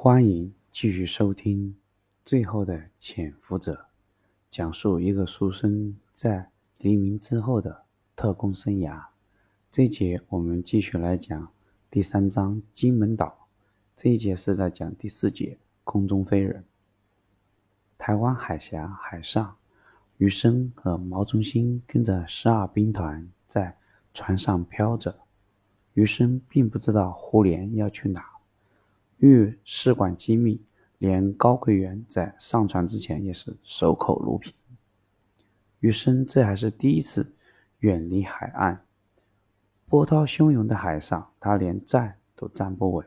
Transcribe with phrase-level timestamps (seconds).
[0.00, 1.70] 欢迎继续收听
[2.24, 3.74] 《最后的潜伏者》，
[4.48, 7.82] 讲述一个书生在黎明之后的
[8.14, 9.04] 特工生涯。
[9.72, 11.52] 这一节我们继续来讲
[11.90, 13.48] 第三章金门岛。
[13.96, 16.64] 这一节是在讲第四节空中飞人。
[17.98, 19.56] 台湾海峡海上，
[20.18, 23.76] 余生和毛中心跟着十二兵团在
[24.14, 25.18] 船上飘着。
[25.94, 28.37] 余生并不知道胡琏要去哪。
[29.18, 30.62] 遇事管机密，
[30.98, 34.54] 连高桂元在上船之前也是守口如瓶。
[35.80, 37.34] 余生这还是第一次
[37.80, 38.84] 远离海岸，
[39.86, 43.06] 波涛汹涌的海上，他连站都站不稳，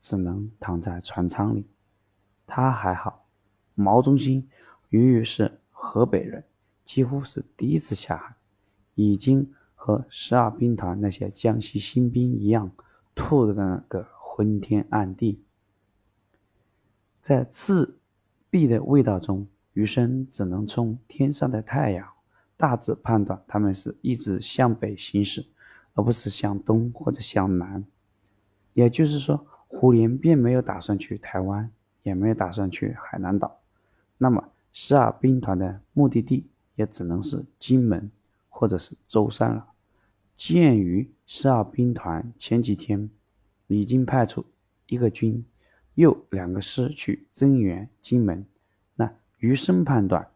[0.00, 1.66] 只能躺在船舱里。
[2.46, 3.26] 他还好，
[3.74, 4.48] 毛中心
[4.88, 6.44] 余余是河北人，
[6.84, 8.34] 几乎是第一次下海，
[8.94, 12.70] 已经和十二兵团那些江西新兵一样，
[13.14, 14.06] 吐的那个。
[14.34, 15.38] 昏天暗地，
[17.20, 17.98] 在赤
[18.48, 22.08] 壁的味道中，余生只能从天上的太阳
[22.56, 25.44] 大致判断，他们是一直向北行驶，
[25.92, 27.84] 而不是向东或者向南。
[28.72, 31.70] 也就是说，胡琏并没有打算去台湾，
[32.02, 33.60] 也没有打算去海南岛。
[34.16, 36.46] 那么，十二兵团的目的地
[36.76, 38.10] 也只能是金门
[38.48, 39.66] 或者是舟山了。
[40.38, 43.10] 鉴于十二兵团前几天。
[43.72, 44.44] 已经派出
[44.86, 45.44] 一个军，
[45.94, 48.44] 又两个师去增援金门。
[48.94, 50.28] 那余生判断，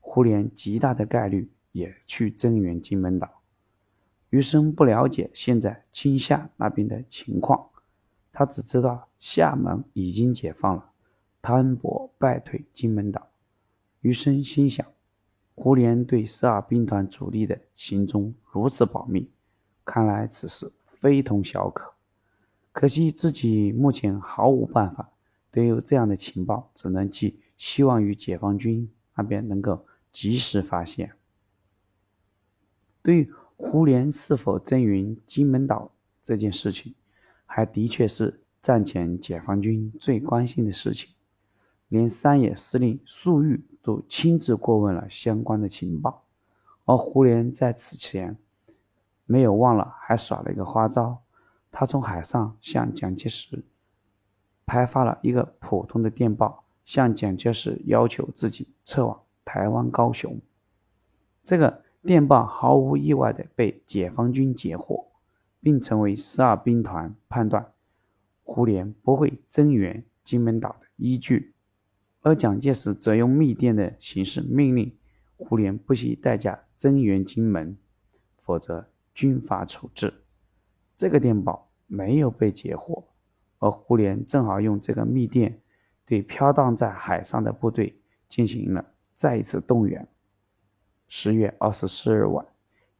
[0.00, 3.42] 胡琏极大的概率也去增援金门岛。
[4.30, 7.68] 余生不了解现在金厦那边的情况，
[8.32, 10.90] 他只知道厦门已经解放了，
[11.42, 13.28] 汤博败退金门岛。
[14.00, 14.86] 余生心想，
[15.54, 19.30] 胡琏对十二兵团主力的行踪如此保密，
[19.84, 21.91] 看来此事非同小可。
[22.72, 25.10] 可惜自己目前毫无办法，
[25.50, 31.12] 对于这样的情报，只能寄希望于解放军那边能够及时发现。
[33.02, 36.94] 对于胡琏是否增援金门岛这件事情，
[37.44, 41.10] 还的确是战前解放军最关心的事情，
[41.88, 46.24] 连三野司令粟裕都亲自过问了相关的情报，
[46.86, 48.38] 而胡琏在此前
[49.26, 51.22] 没有忘了，还耍了一个花招。
[51.72, 53.64] 他从海上向蒋介石
[54.64, 60.38] 拍发了一个普通的电报，向蒋介石要求自己撤往台湾高雄。
[61.42, 65.08] 这个电报毫无意外的被解放军截获，
[65.60, 67.72] 并成为十二兵团判断
[68.44, 71.52] 胡琏不会增援金门岛的依据。
[72.20, 74.94] 而蒋介石则用密电的形式命令
[75.36, 77.76] 胡琏不惜代价增援金门，
[78.42, 80.21] 否则军法处置。
[81.02, 83.02] 这个电报没有被截获，
[83.58, 85.58] 而胡琏正好用这个密电
[86.06, 87.98] 对飘荡在海上的部队
[88.28, 90.06] 进行了再一次动员。
[91.08, 92.46] 十月二十四日晚，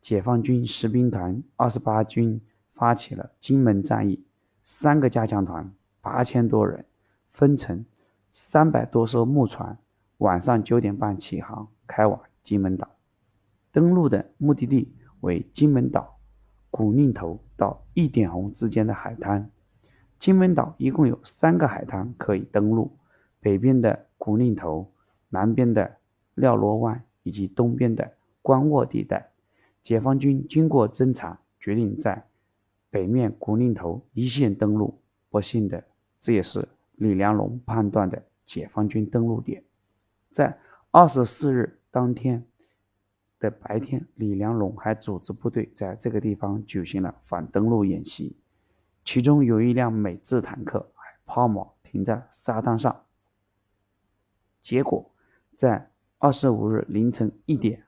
[0.00, 2.40] 解放军十兵团二十八军
[2.74, 4.26] 发起了金门战役，
[4.64, 6.84] 三个加强团八千多人，
[7.30, 7.84] 分成
[8.32, 9.78] 三百多艘木船，
[10.18, 12.90] 晚上九点半起航，开往金门岛。
[13.70, 16.11] 登陆的目的地为金门岛。
[16.72, 19.50] 古宁头到一点红之间的海滩，
[20.18, 22.90] 金门岛一共有三个海滩可以登陆：
[23.40, 24.90] 北边的古宁头，
[25.28, 25.98] 南边的
[26.34, 28.10] 廖罗湾以及东边的
[28.40, 29.28] 关沃地带。
[29.82, 32.24] 解放军经过侦查，决定在
[32.88, 34.98] 北面古宁头一线登陆。
[35.28, 35.84] 不幸的，
[36.18, 36.66] 这也是
[36.96, 39.62] 李良荣判断的解放军登陆点。
[40.30, 40.58] 在
[40.90, 42.42] 二十四日当天。
[43.42, 48.36] 的白天，李良荣还组织部队在这个地方举行了反登陆演习，
[49.04, 50.92] 其中有一辆美制坦克
[51.26, 53.04] 抛锚停在沙滩上。
[54.60, 55.12] 结果，
[55.56, 57.82] 在二十五日凌晨一点，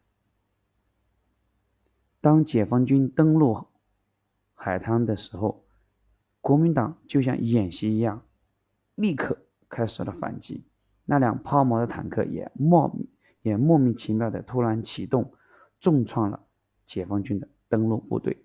[2.21, 3.69] 当解放军登陆
[4.57, 5.65] 海滩的时候，
[6.41, 8.23] 国民党就像演习一样，
[8.97, 9.39] 立刻
[9.69, 10.65] 开始了反击。
[11.05, 12.93] 那辆抛锚的坦克也莫
[13.43, 15.33] 也莫名其妙的突然启动。
[15.85, 16.43] 重创了
[16.87, 18.43] 解放军的登陆部队。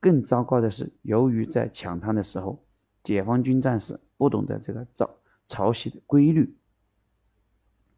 [0.00, 2.62] 更糟糕的是，由于在抢滩的时候，
[3.02, 5.08] 解放军战士不懂得这个潮
[5.46, 6.54] 潮汐的规律，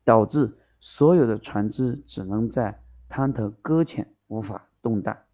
[0.05, 5.27] 导致所有的船只只能在滩头搁浅，无法动弹。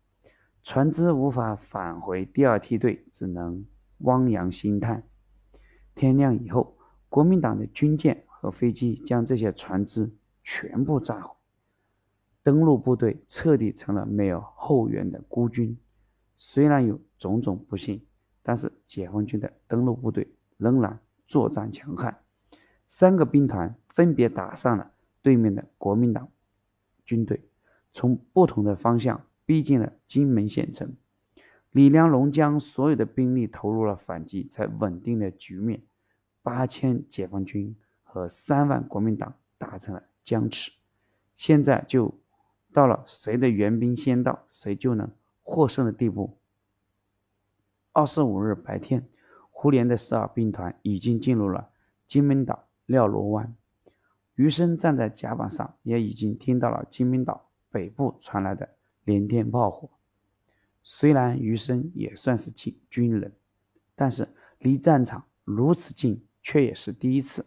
[0.62, 3.67] 船只无法返回第二梯队，只能
[3.99, 5.06] 汪洋兴叹。
[5.94, 6.79] 天亮以后，
[7.11, 10.11] 国民党的军舰和飞机将这些船只
[10.43, 11.36] 全部炸毁。
[12.47, 15.77] 登陆部队彻底成了没有后援的孤军。
[16.37, 18.01] 虽然有种种不幸，
[18.41, 20.97] 但是解放军的登陆部队仍然
[21.27, 22.17] 作战强悍，
[22.87, 26.29] 三个兵团分别打上了对面的国民党
[27.05, 27.43] 军队，
[27.93, 30.95] 从不同的方向逼近了金门县城。
[31.73, 35.83] 李良荣将所有的兵力投入了反击，才稳定了局面。
[36.45, 40.71] 八千解放军和三万国民党达成了僵持。
[41.35, 42.15] 现在就
[42.76, 45.11] 到了谁的援兵先到，谁就能
[45.43, 46.37] 获胜的地步。
[47.93, 49.08] 二十五日白天。
[49.50, 51.70] 胡琏的十二兵团已经进入了
[52.06, 53.56] 金门岛廖罗湾，
[54.34, 58.69] 余生站在甲板上，也已经听到了金门岛北部传来的
[59.05, 59.88] 连天炮火。
[60.82, 63.32] 虽然余生也算是军军人，
[63.94, 64.28] 但是
[64.58, 67.46] 离战场如此近，却也是第一次。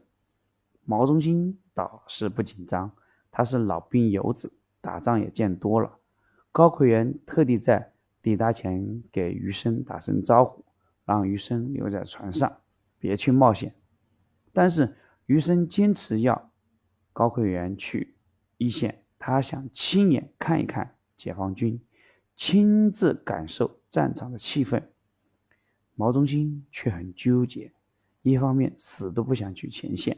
[0.85, 2.91] 毛中心倒是不紧张，
[3.29, 5.99] 他是老兵游子，打仗也见多了。
[6.51, 10.65] 高奎元特地在抵达前给余生打声招呼。
[11.05, 12.61] 让余生留在船上，
[12.99, 13.73] 别去冒险。
[14.53, 14.95] 但是
[15.25, 16.51] 余生坚持要
[17.13, 18.15] 高奎元去
[18.57, 21.81] 一线，他想亲眼看一看解放军，
[22.35, 24.83] 亲自感受战场的气氛。
[25.95, 27.73] 毛中心却很纠结，
[28.21, 30.15] 一方面死都不想去前线，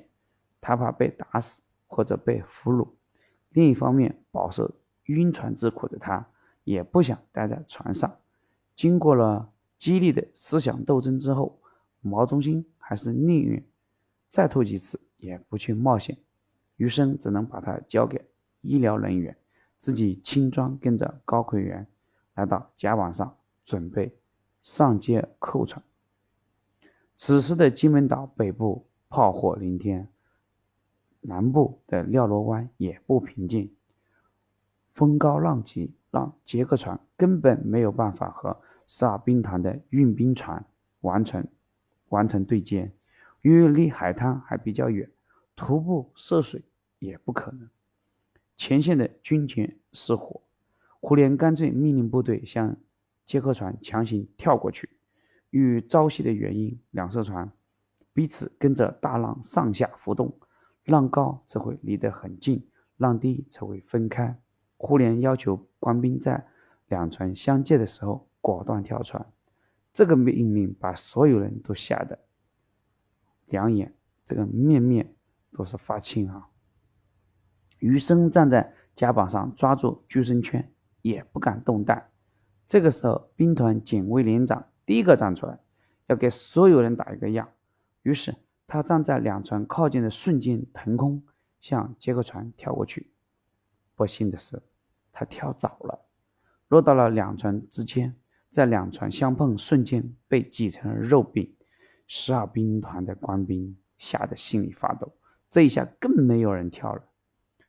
[0.60, 2.90] 他怕被打死或者被俘虏；
[3.52, 4.70] 另一方面，饱受
[5.06, 6.28] 晕船之苦的他
[6.66, 8.18] 也不想待在船上。
[8.76, 9.50] 经过了。
[9.82, 11.60] 激烈的思想斗争之后，
[12.02, 13.66] 毛中心还是宁愿
[14.30, 16.16] 再吐几次，也不去冒险。
[16.78, 18.24] 余生只能把他交给
[18.62, 19.36] 医疗人员，
[19.80, 21.88] 自己轻装跟着高奎元
[22.36, 24.16] 来到甲板上，准备
[24.62, 25.84] 上街扣船。
[27.16, 30.08] 此时的金门岛北部炮火连天，
[31.22, 33.74] 南部的廖罗湾也不平静，
[34.94, 38.62] 风高浪急，让杰克船根本没有办法和。
[38.88, 40.66] 十二兵团的运兵船
[41.00, 41.48] 完成
[42.10, 42.92] 完成对接，
[43.40, 45.10] 由于离海滩还比较远，
[45.56, 46.62] 徒步涉水
[47.00, 47.70] 也不可能。
[48.58, 50.42] 前线的军舰失火，
[51.00, 52.76] 胡琏干脆命令部队向
[53.26, 54.90] 接客船强行跳过去。
[55.52, 57.50] 由于朝夕的原因，两艘船
[58.12, 60.38] 彼此跟着大浪上下浮动，
[60.92, 62.68] 浪高则会离得很近，
[62.98, 64.40] 浪低则会分开。
[64.78, 66.46] 胡琏要求官兵在
[66.88, 68.28] 两船相接的时候。
[68.44, 69.24] 果断跳船，
[69.94, 72.18] 这个命令把所有人都吓得
[73.46, 73.94] 两眼
[74.26, 75.14] 这个面面
[75.52, 76.50] 都是发青啊。
[77.78, 80.74] 余生站在甲板上抓住救生圈，
[81.04, 82.10] 也不敢动弹。
[82.66, 85.60] 这个时候，兵团警卫连长第一个站出来，
[86.08, 87.48] 要给所有人打一个样。
[88.02, 88.36] 于是
[88.74, 91.22] 他站在两船靠近的瞬间腾空
[91.60, 93.12] 向接客船跳过去。
[93.98, 94.64] 不幸的是，
[95.12, 96.00] 他跳早了，
[96.70, 98.16] 落到了两船之间。
[98.50, 101.54] 在两船相碰瞬间被挤成了肉饼，
[102.08, 105.12] 十二兵团的官兵吓得心里发抖，
[105.50, 107.04] 这一下更没有人跳了。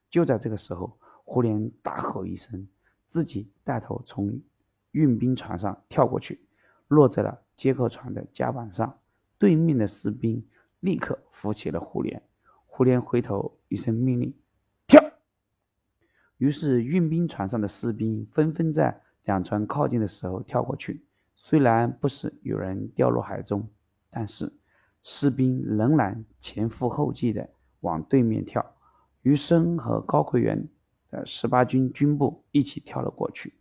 [0.08, 2.68] 就在这个时候，胡琏大吼一声，
[3.08, 4.40] 自己带头从
[4.92, 6.46] 运兵船上跳过去，
[6.86, 8.96] 落在了接客船的甲板上。
[9.36, 10.46] 对面的士兵
[10.82, 12.20] 立刻扶起了胡琏，
[12.66, 14.34] 胡琏回头一声命令
[14.86, 15.00] ：“跳！”
[16.38, 19.00] 于是运兵船上的士兵纷纷在。
[19.24, 21.06] 两船靠近的时候跳过去，
[21.36, 23.68] 虽然不时有人掉入海中，
[24.10, 24.52] 但是
[25.00, 27.48] 士兵仍然前赴后继的
[27.82, 28.74] 往对面跳。
[29.20, 30.68] 余生和高奎元
[31.08, 33.54] 的十八军军部一起跳了过去。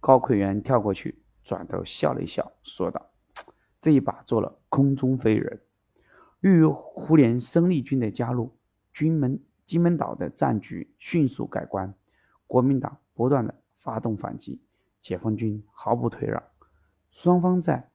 [0.00, 3.08] 高奎元跳过去，转头笑了一笑，说道
[3.80, 5.60] ：“这一把做了空中飞人。”
[6.40, 8.52] 由于胡琏生力军的加入，
[8.92, 11.94] 军门金门岛的战局迅速改观，
[12.46, 13.54] 国民党不断的。
[13.82, 14.60] 发动反击，
[15.00, 16.42] 解放军毫不退让，
[17.10, 17.90] 双方在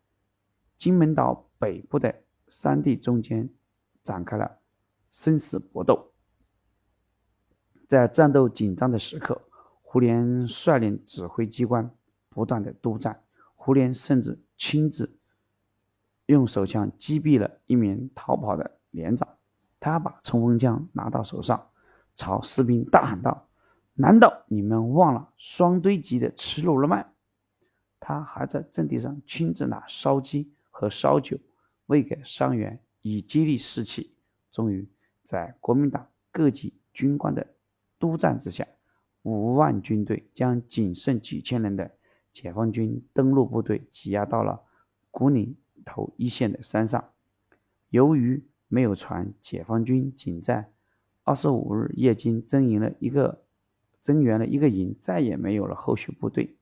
[0.77, 3.47] 金门岛北部的山地中间
[4.01, 4.57] 展开了
[5.11, 6.11] 生死搏斗。
[7.87, 9.39] 在战斗紧张的时刻，
[9.83, 11.87] 胡琏率领指挥机关
[12.29, 13.23] 不断的督战，
[13.53, 15.15] 胡琏甚至亲自
[16.25, 19.27] 用手枪击毙了一名逃跑的连长。
[19.79, 21.69] 他把冲锋枪拿到手上，
[22.15, 23.47] 朝士兵大喊道。
[23.93, 27.05] 难道你们忘了双堆集的耻辱了吗？
[27.99, 31.37] 他还在阵地上亲自拿烧鸡和烧酒
[31.85, 34.15] 喂给伤员，以激励士气。
[34.51, 34.89] 终于，
[35.23, 37.47] 在国民党各级军官的
[37.97, 38.67] 督战之下，
[39.21, 41.91] 五万军队将仅剩几千人的
[42.31, 44.61] 解放军登陆部队挤压到了
[45.09, 45.55] 古岭
[45.85, 47.13] 头一线的山上。
[47.89, 50.69] 由于没有船，解放军仅在
[51.23, 53.41] 二十五日夜间增营了一个。
[54.01, 56.55] 增援了一个营，再也没有了后续部队。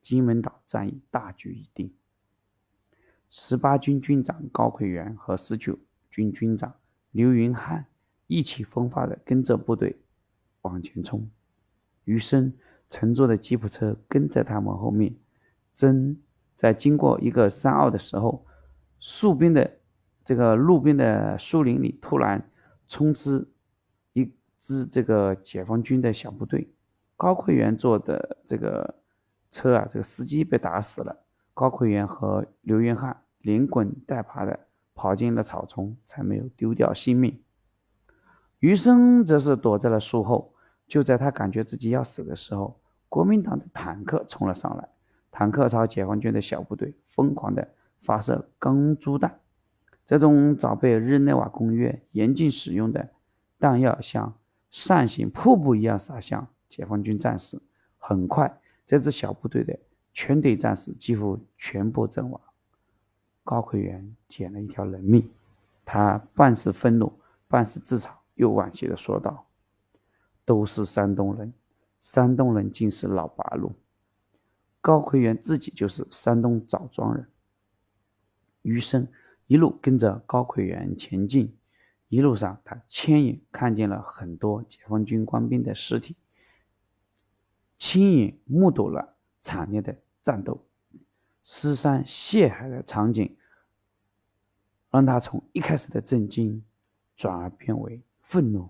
[0.00, 1.92] 金门岛战役大局已定。
[3.28, 5.76] 十八军军长高魁元和十九
[6.12, 6.76] 军军长
[7.10, 7.86] 刘云汉
[8.28, 9.96] 意气风发地跟着部队
[10.60, 11.28] 往前冲，
[12.04, 12.52] 余生
[12.88, 15.12] 乘坐的吉普车跟在他们后面。
[15.74, 16.22] 真
[16.56, 18.44] 在经过一个山坳的时候，
[18.98, 19.70] 树边的
[20.24, 22.42] 这个路边的树林里突然
[22.88, 23.44] 冲出
[24.12, 26.68] 一支这个解放军的小部队。
[27.16, 28.94] 高奎元坐的这个
[29.50, 31.16] 车啊，这个司机被打死了。
[31.54, 34.58] 高奎元和刘元汉连滚带爬的
[34.94, 37.40] 跑进了草丛，才没有丢掉性命。
[38.60, 40.52] 余生则是躲在了树后。
[40.88, 42.78] 就在他感觉自己要死的时候，
[43.08, 44.86] 国民党的坦克冲了上来，
[45.32, 47.66] 坦克朝解放军的小部队疯狂的
[48.02, 49.40] 发射钢珠弹。
[50.06, 53.08] 这种早被日内瓦公约严禁使用的
[53.58, 54.32] 弹药，像
[54.70, 56.46] 扇形瀑布一样洒向。
[56.68, 57.60] 解放军战士
[57.98, 59.78] 很快，这支小部队的
[60.14, 62.40] 全队战士几乎全部阵亡。
[63.44, 65.30] 高奎元捡了一条人命，
[65.84, 67.12] 他半是愤怒，
[67.46, 69.44] 半是自嘲，又惋惜地说道
[70.46, 71.52] ：“都是山东人，
[72.00, 73.70] 山东人竟是老八路。”
[74.82, 77.26] 高奎元自己就是山东枣庄人。
[78.60, 79.08] 余生
[79.46, 81.56] 一路跟着高奎元前进，
[82.08, 86.16] 一路上他亲眼看见了很多解放军官兵的尸体。
[87.78, 90.64] 亲眼目睹了惨烈的战斗，
[91.42, 93.36] 尸山血海的场景，
[94.90, 96.64] 让他从一开始的震惊，
[97.16, 98.68] 转而变为愤怒，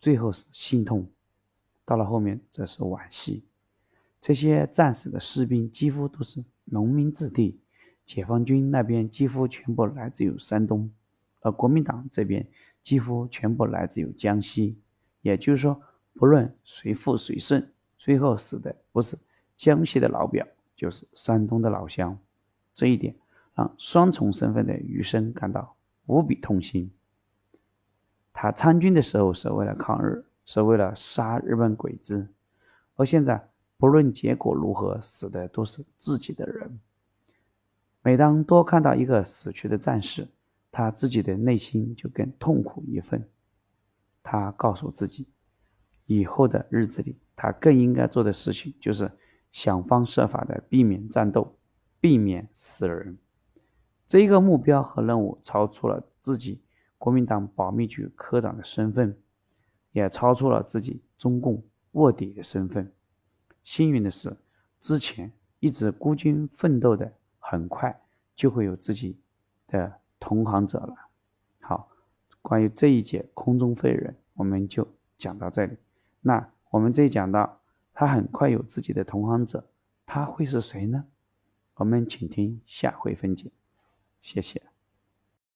[0.00, 1.08] 最后是心痛，
[1.84, 3.44] 到了后面则是惋惜。
[4.22, 7.60] 这些战死的士兵几乎都是农民子弟，
[8.06, 10.88] 解放军那边几乎全部来自于山东，
[11.40, 12.46] 而国民党这边
[12.82, 14.78] 几乎全部来自于江西。
[15.22, 15.82] 也就是说，
[16.14, 17.66] 不论谁负谁胜。
[17.98, 19.18] 最后死的不是
[19.56, 22.16] 江西的老表，就是山东的老乡，
[22.72, 23.16] 这一点
[23.56, 25.76] 让双重身份的余生感到
[26.06, 26.92] 无比痛心。
[28.32, 32.28] 他参军的时候是为了抗日，是为了杀日本鬼子，
[32.94, 33.48] 而现在
[33.82, 36.78] 不论结果如何，死的都是自己的人。
[38.00, 40.28] 每当多看到一个死去的战士，
[40.70, 43.28] 他自己的内心就更痛苦一份。
[44.22, 45.26] 他告诉自己。
[46.06, 49.10] 以后的日子里，他更应该做的事情就是
[49.50, 51.56] 想方设法的避免战斗，
[51.98, 53.18] 避免死人。
[54.06, 56.62] 这一个目标和任务超出了自己
[56.98, 59.18] 国民党保密局科长的身份，
[59.90, 62.92] 也超出了自己中共卧底的身份。
[63.64, 64.36] 幸运的是，
[64.80, 68.00] 之前一直孤军奋斗的，很快
[68.34, 69.16] 就会有自己
[69.68, 70.94] 的同行者了。
[71.60, 71.88] 好，
[72.40, 75.76] 关于这一节空中飞人，我们就讲到这里。
[76.20, 77.60] 那我们这一讲到，
[77.94, 79.64] 他很快有自己的同行者，
[80.06, 81.04] 他会是谁呢？
[81.74, 83.50] 我们请听下回分解，
[84.20, 84.71] 谢谢。